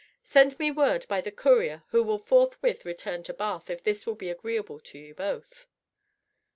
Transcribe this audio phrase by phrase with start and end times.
[0.23, 4.15] Send me word by the courier who will forthwith return to Bath if this will
[4.15, 5.67] be agreeable to you both."